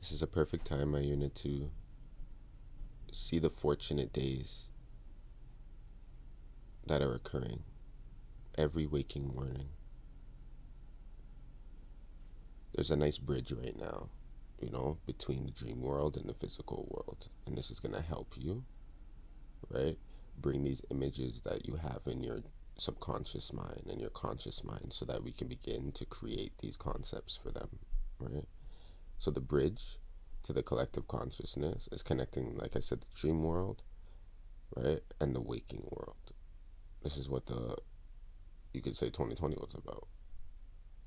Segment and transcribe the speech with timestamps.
[0.00, 1.70] This is a perfect time, my unit, to
[3.12, 4.70] see the fortunate days
[6.86, 7.62] that are occurring
[8.56, 9.68] every waking morning.
[12.74, 14.08] There's a nice bridge right now,
[14.58, 17.28] you know, between the dream world and the physical world.
[17.46, 18.64] And this is going to help you,
[19.68, 19.98] right?
[20.40, 22.42] Bring these images that you have in your
[22.78, 27.36] subconscious mind and your conscious mind so that we can begin to create these concepts
[27.36, 27.68] for them,
[28.18, 28.46] right?
[29.20, 29.98] So the bridge
[30.44, 33.82] to the collective consciousness is connecting, like I said, the dream world,
[34.74, 36.16] right, and the waking world.
[37.02, 37.76] This is what the
[38.72, 40.08] you could say 2020 was about,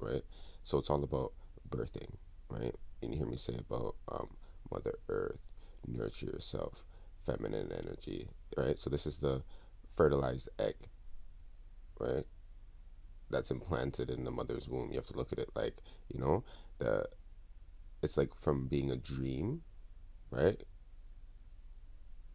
[0.00, 0.22] right?
[0.64, 1.32] So it's all about
[1.70, 2.14] birthing,
[2.50, 2.74] right?
[3.00, 4.36] And you hear me say about um,
[4.70, 5.40] Mother Earth,
[5.86, 6.84] nurture yourself,
[7.24, 8.78] feminine energy, right?
[8.78, 9.42] So this is the
[9.96, 10.76] fertilized egg,
[11.98, 12.24] right?
[13.30, 14.90] That's implanted in the mother's womb.
[14.90, 15.80] You have to look at it like,
[16.12, 16.44] you know,
[16.78, 17.06] the
[18.04, 19.62] it's like from being a dream,
[20.30, 20.62] right?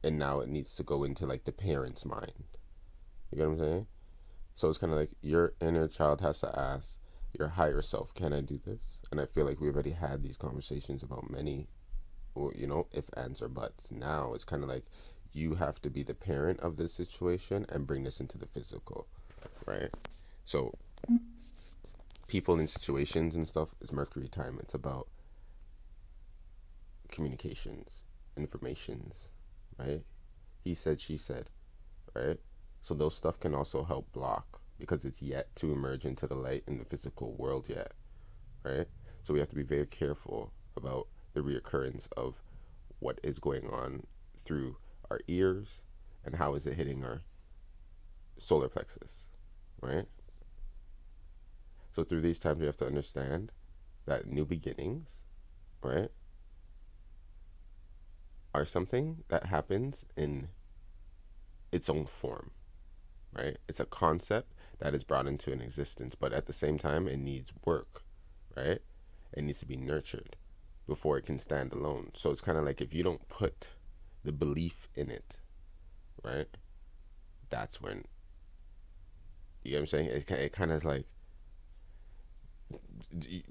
[0.04, 2.44] And now it needs to go into like the parent's mind.
[3.32, 3.88] You get what I'm saying?
[4.56, 7.00] So it's kind of like your inner child has to ask
[7.38, 9.02] your higher self, can I do this?
[9.12, 11.68] And I feel like we've already had these conversations about many,
[12.36, 13.92] or you know, if, ands, or buts.
[13.92, 14.86] Now it's kind of like
[15.34, 19.08] you have to be the parent of this situation and bring this into the physical,
[19.68, 19.96] right?
[20.46, 20.74] So
[22.28, 24.58] people in situations and stuff is Mercury time.
[24.62, 25.08] It's about
[27.12, 28.06] communications,
[28.38, 29.32] informations,
[29.78, 30.04] right?
[30.64, 31.50] He said, she said,
[32.16, 32.38] right?
[32.82, 36.64] So those stuff can also help block because it's yet to emerge into the light
[36.68, 37.94] in the physical world yet,
[38.64, 38.88] right?
[39.24, 42.42] So we have to be very careful about the reoccurrence of
[43.00, 44.04] what is going on
[44.46, 44.78] through
[45.12, 45.84] our ears
[46.26, 47.22] and how is it hitting our
[48.40, 49.28] solar plexus,
[49.82, 50.06] right?
[51.94, 53.52] So through these times we have to understand
[54.06, 55.22] that new beginnings,
[55.84, 56.10] right?
[58.60, 60.50] Are something that happens in
[61.72, 62.52] its own form,
[63.34, 63.58] right?
[63.68, 67.18] It's a concept that is brought into an existence, but at the same time, it
[67.18, 68.04] needs work,
[68.56, 68.80] right?
[69.34, 70.36] It needs to be nurtured
[70.88, 72.12] before it can stand alone.
[72.14, 73.70] So it's kind of like if you don't put
[74.24, 75.40] the belief in it,
[76.24, 76.48] right?
[77.50, 78.06] That's when
[79.64, 80.06] you know what I'm saying.
[80.08, 81.06] It, it kind of is like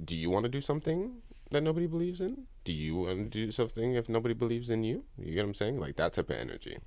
[0.05, 1.21] do you want to do something
[1.51, 2.47] that nobody believes in?
[2.65, 5.05] Do you want to do something if nobody believes in you?
[5.17, 5.81] You get what I'm saying?
[5.81, 6.79] Like that type of energy.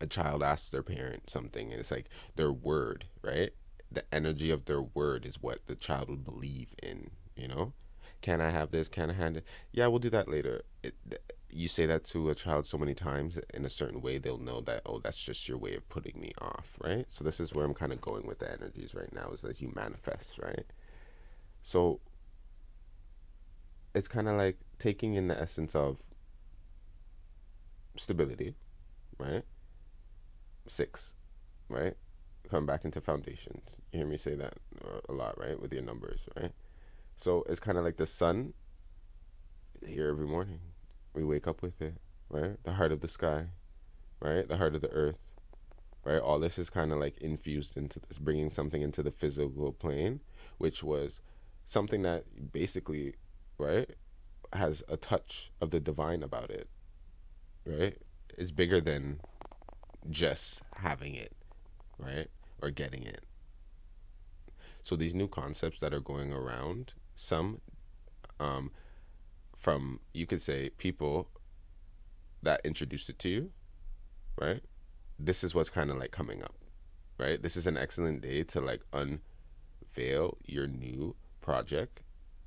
[0.00, 2.06] A child asks their parent something, and it's like
[2.36, 3.50] their word, right?
[3.92, 7.10] The energy of their word is what the child will believe in.
[7.36, 7.72] You know,
[8.20, 8.88] can I have this?
[8.88, 9.46] Can I have it?
[9.72, 10.62] Yeah, we'll do that later.
[10.82, 10.94] It,
[11.50, 14.60] you say that to a child so many times in a certain way, they'll know
[14.62, 17.06] that oh, that's just your way of putting me off, right?
[17.08, 19.62] So this is where I'm kind of going with the energies right now, is as
[19.62, 20.64] you manifest, right?
[21.64, 22.00] So
[23.94, 25.98] it's kind of like taking in the essence of
[27.96, 28.54] stability,
[29.18, 29.42] right?
[30.68, 31.14] Six,
[31.70, 31.94] right?
[32.50, 33.76] Come back into foundations.
[33.92, 34.52] You hear me say that
[35.08, 35.58] a lot, right?
[35.58, 36.52] With your numbers, right?
[37.16, 38.52] So it's kind of like the sun
[39.86, 40.60] here every morning.
[41.14, 41.94] We wake up with it,
[42.28, 42.62] right?
[42.64, 43.46] The heart of the sky,
[44.20, 44.46] right?
[44.46, 45.26] The heart of the earth,
[46.04, 46.20] right?
[46.20, 50.20] All this is kind of like infused into this, bringing something into the physical plane,
[50.58, 51.22] which was
[51.66, 53.14] something that basically,
[53.58, 53.88] right,
[54.52, 56.68] has a touch of the divine about it,
[57.66, 57.96] right?
[58.38, 59.20] Is bigger than
[60.10, 61.32] just having it,
[61.98, 62.28] right?
[62.62, 63.24] Or getting it.
[64.82, 67.60] So these new concepts that are going around, some
[68.38, 68.70] um,
[69.56, 71.28] from you could say people
[72.42, 73.50] that introduced it to you,
[74.38, 74.60] right?
[75.18, 76.54] This is what's kind of like coming up,
[77.18, 77.40] right?
[77.42, 82.00] This is an excellent day to like unveil your new project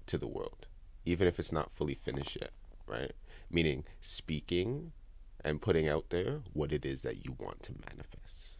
[0.08, 0.66] to the world,
[1.06, 2.52] even if it's not fully finished yet,
[2.88, 3.14] right?
[3.52, 4.92] Meaning speaking
[5.46, 8.60] and putting out there what it is that you want to manifest,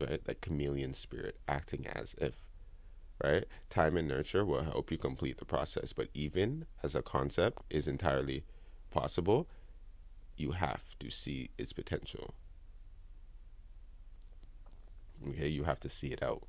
[0.00, 0.24] right?
[0.24, 2.34] That chameleon spirit acting as if,
[3.22, 3.44] right?
[3.68, 7.86] Time and nurture will help you complete the process, but even as a concept is
[7.86, 8.44] entirely
[8.90, 9.46] possible,
[10.38, 12.32] you have to see its potential.
[15.28, 16.46] Okay, you have to see it out.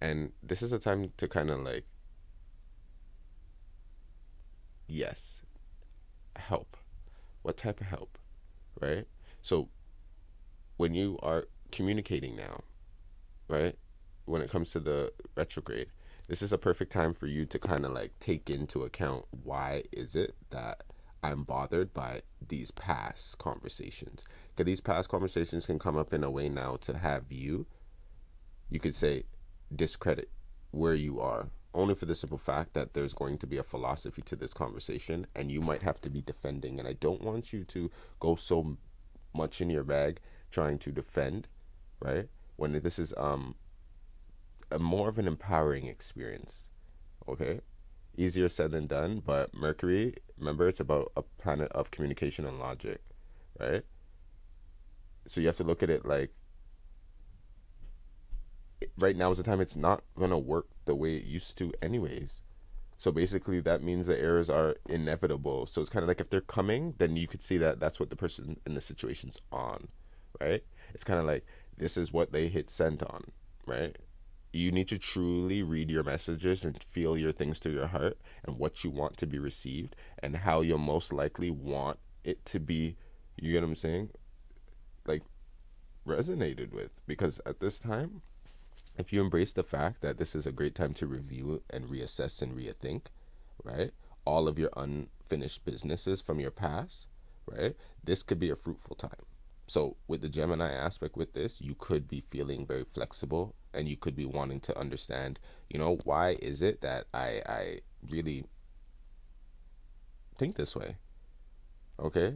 [0.00, 1.84] And this is a time to kind of like,
[4.86, 5.42] yes,
[6.36, 6.76] help.
[7.42, 8.18] What type of help?
[8.80, 9.06] Right?
[9.42, 9.68] So
[10.76, 12.60] when you are communicating now,
[13.48, 13.76] right?
[14.26, 15.88] When it comes to the retrograde,
[16.28, 19.84] this is a perfect time for you to kind of like take into account why
[19.92, 20.84] is it that
[21.22, 24.24] I'm bothered by these past conversations.
[24.50, 27.66] Because these past conversations can come up in a way now to have you,
[28.70, 29.24] you could say,
[29.74, 30.30] discredit
[30.70, 34.22] where you are only for the simple fact that there's going to be a philosophy
[34.22, 36.78] to this conversation and you might have to be defending.
[36.78, 38.76] And I don't want you to go so
[39.34, 40.20] much in your bag
[40.50, 41.46] trying to defend,
[42.00, 42.28] right?
[42.56, 43.54] When this is um
[44.70, 46.70] a more of an empowering experience.
[47.28, 47.60] Okay?
[48.16, 53.00] Easier said than done, but Mercury, remember it's about a planet of communication and logic,
[53.60, 53.82] right?
[55.26, 56.32] So you have to look at it like
[58.98, 61.72] right now is the time it's not going to work the way it used to
[61.82, 62.42] anyways.
[62.96, 65.66] So basically that means the errors are inevitable.
[65.66, 68.10] So it's kind of like if they're coming, then you could see that that's what
[68.10, 69.86] the person in the situation's on,
[70.40, 70.62] right?
[70.94, 71.46] It's kind of like
[71.76, 73.22] this is what they hit send on,
[73.66, 73.96] right?
[74.52, 78.58] You need to truly read your messages and feel your things to your heart and
[78.58, 82.96] what you want to be received and how you'll most likely want it to be,
[83.40, 84.10] you get what I'm saying?
[85.06, 85.22] Like
[86.04, 88.22] resonated with because at this time
[88.98, 92.42] if you embrace the fact that this is a great time to review and reassess
[92.42, 93.06] and rethink,
[93.64, 93.92] right?
[94.24, 97.08] All of your unfinished businesses from your past,
[97.46, 97.76] right?
[98.04, 99.24] This could be a fruitful time.
[99.68, 103.96] So, with the Gemini aspect with this, you could be feeling very flexible and you
[103.96, 105.38] could be wanting to understand,
[105.68, 107.80] you know, why is it that I, I
[108.10, 108.44] really
[110.36, 110.96] think this way?
[112.00, 112.34] Okay?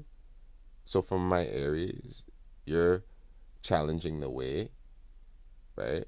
[0.85, 2.25] So, from my Aries,
[2.67, 3.03] you're
[3.63, 4.69] challenging the way,
[5.77, 6.05] right?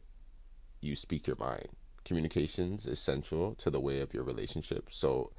[0.84, 1.68] You speak your mind.
[2.04, 4.88] Communications is central to the way of your relationship.
[4.90, 5.32] So,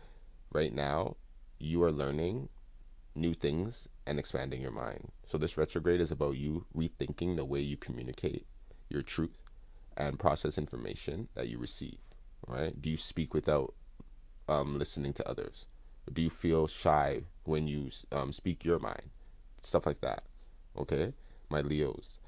[0.51, 1.15] right now,
[1.59, 2.49] you are learning
[3.13, 5.11] new things and expanding your mind.
[5.25, 8.45] So, this retrograde is about you rethinking the way you communicate
[8.89, 9.41] your truth
[9.97, 11.99] and process information that you receive.
[12.47, 12.79] Right?
[12.81, 13.73] Do you speak without
[14.49, 15.67] um, listening to others?
[16.11, 19.09] Do you feel shy when you um, speak your mind?
[19.61, 20.23] Stuff like that.
[20.77, 21.13] Okay,
[21.49, 22.19] my Leos,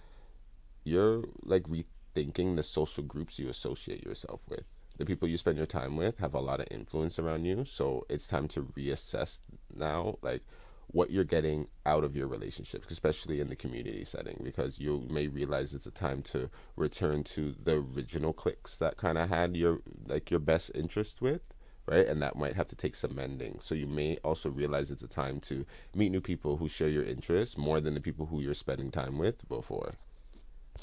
[0.84, 1.86] you're like re-
[2.18, 4.64] thinking the social groups you associate yourself with.
[4.98, 8.08] The people you spend your time with have a lot of influence around you, so
[8.10, 9.40] it's time to reassess
[9.76, 10.42] now, like
[10.88, 15.28] what you're getting out of your relationships, especially in the community setting, because you may
[15.28, 19.80] realize it's a time to return to the original cliques that kind of had your
[20.08, 21.44] like your best interest with,
[21.86, 22.08] right?
[22.08, 23.60] And that might have to take some mending.
[23.60, 27.04] So you may also realize it's a time to meet new people who share your
[27.04, 29.94] interests more than the people who you're spending time with before.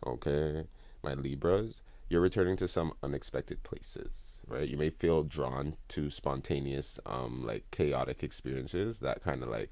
[0.07, 0.65] Okay
[1.05, 4.69] my Libras, you're returning to some unexpected places, right?
[4.69, 9.71] You may feel drawn to spontaneous, um, like chaotic experiences that kind of like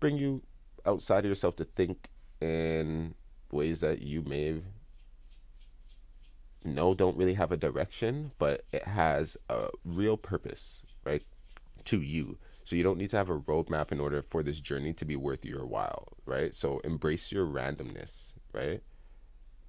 [0.00, 0.42] bring you
[0.86, 2.08] outside of yourself to think
[2.40, 3.14] in
[3.52, 4.60] ways that you may
[6.64, 11.22] know don't really have a direction, but it has a real purpose, right,
[11.84, 12.38] to you.
[12.64, 15.16] So you don't need to have a roadmap in order for this journey to be
[15.16, 16.54] worth your while, right?
[16.54, 18.80] So embrace your randomness, right?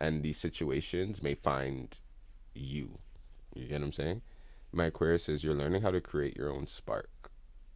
[0.01, 1.98] And these situations may find
[2.56, 2.89] you.
[3.53, 4.21] You get what I'm saying?
[4.74, 7.09] My Aquarius says you're learning how to create your own spark.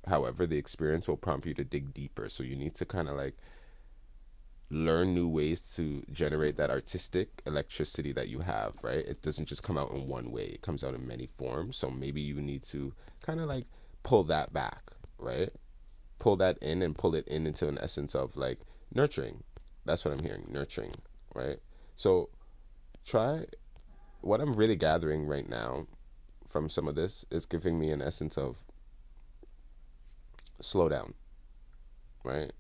[0.07, 2.27] However, the experience will prompt you to dig deeper.
[2.29, 3.35] So you need to kind of like
[4.71, 9.05] learn new ways to generate that artistic electricity that you have, right?
[9.05, 11.77] It doesn't just come out in one way, it comes out in many forms.
[11.77, 12.91] So maybe you need to
[13.21, 13.65] kind of like
[14.01, 15.49] pull that back, right?
[16.17, 18.57] Pull that in and pull it in into an essence of like
[18.95, 19.43] nurturing.
[19.85, 20.95] That's what I'm hearing, nurturing,
[21.35, 21.59] right?
[21.95, 22.29] So
[23.05, 23.45] try
[24.21, 25.87] what I'm really gathering right now
[26.47, 28.63] from some of this is giving me an essence of
[30.59, 31.13] slow down.
[32.23, 32.51] Right?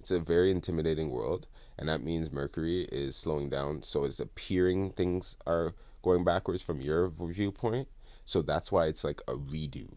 [0.00, 1.46] It's a very intimidating world,
[1.78, 6.80] and that means Mercury is slowing down, so it's appearing things are going backwards from
[6.80, 7.88] your viewpoint.
[8.26, 9.90] So that's why it's like a redo,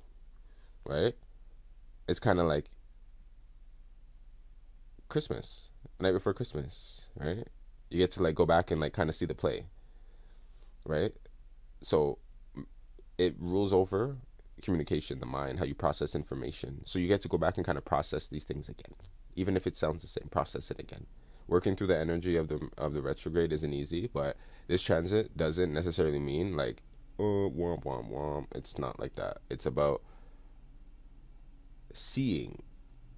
[0.85, 1.13] right?
[2.07, 2.69] It's kind of like
[5.09, 7.47] Christmas, night before Christmas, right?
[7.89, 9.65] You get to like go back and like kind of see the play,
[10.85, 11.11] right?
[11.81, 12.19] So
[13.17, 14.17] it rules over
[14.61, 16.81] communication, the mind, how you process information.
[16.85, 18.93] So you get to go back and kind of process these things again,
[19.35, 20.27] even if it sounds the same.
[20.29, 21.05] Process it again.
[21.47, 24.35] Working through the energy of the of the retrograde isn't easy, but
[24.67, 26.81] this transit doesn't necessarily mean like
[27.19, 28.47] oh womp womp womp.
[28.55, 29.37] It's not like that.
[29.49, 30.01] It's about
[31.93, 32.61] seeing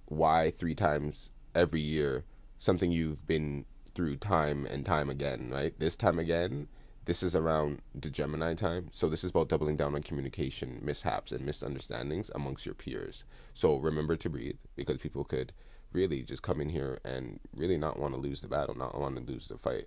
[0.06, 2.24] why three times every year
[2.58, 5.78] something you've been through time and time again, right?
[5.78, 6.68] This time again,
[7.04, 8.88] this is around the Gemini time.
[8.92, 13.24] So this is about doubling down on communication mishaps and misunderstandings amongst your peers.
[13.52, 15.52] So remember to breathe because people could
[15.92, 19.16] really just come in here and really not want to lose the battle, not want
[19.16, 19.86] to lose the fight,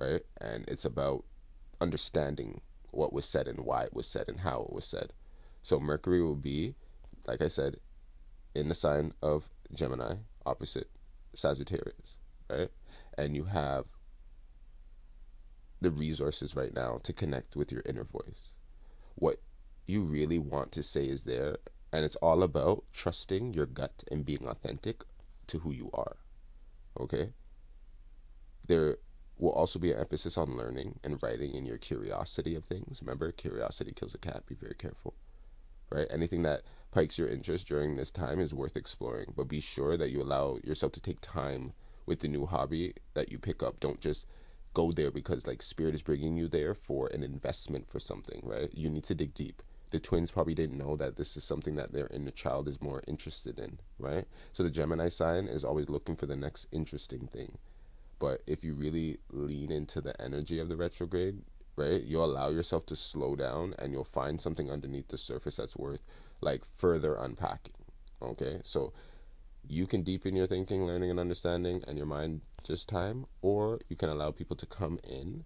[0.00, 0.22] right?
[0.40, 1.24] And it's about
[1.80, 5.12] understanding what was said and why it was said and how it was said.
[5.62, 6.74] So Mercury will be,
[7.26, 7.76] like I said,
[8.54, 10.16] in the sign of Gemini,
[10.46, 10.88] opposite
[11.34, 12.16] Sagittarius,
[12.50, 12.70] right?
[13.18, 13.84] And you have
[15.80, 18.54] the resources right now to connect with your inner voice.
[19.16, 19.40] what
[19.88, 21.56] you really want to say is there.
[21.92, 25.02] And it's all about trusting your gut and being authentic
[25.48, 26.16] to who you are.
[27.00, 27.32] Okay?
[28.66, 28.98] There
[29.38, 33.00] will also be an emphasis on learning and writing and your curiosity of things.
[33.00, 34.44] Remember, curiosity kills a cat.
[34.46, 35.14] Be very careful.
[35.90, 36.06] Right?
[36.10, 40.10] Anything that pikes your interest during this time is worth exploring, but be sure that
[40.10, 41.72] you allow yourself to take time
[42.08, 43.78] with the new hobby that you pick up.
[43.78, 44.26] Don't just
[44.72, 48.70] go there because like spirit is bringing you there for an investment for something, right?
[48.72, 49.62] You need to dig deep.
[49.90, 53.02] The twins probably didn't know that this is something that their inner child is more
[53.06, 54.26] interested in, right?
[54.52, 57.56] So the Gemini sign is always looking for the next interesting thing.
[58.18, 61.40] But if you really lean into the energy of the retrograde,
[61.76, 65.76] right, you'll allow yourself to slow down and you'll find something underneath the surface that's
[65.76, 66.02] worth
[66.40, 67.74] like further unpacking.
[68.20, 68.60] Okay?
[68.64, 68.92] So
[69.68, 73.96] you can deepen your thinking, learning, and understanding, and your mind just time, or you
[73.96, 75.44] can allow people to come in,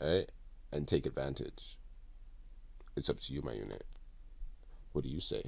[0.00, 0.30] right,
[0.72, 1.76] and take advantage.
[2.96, 3.84] It's up to you, my unit.
[4.92, 5.42] What do you say?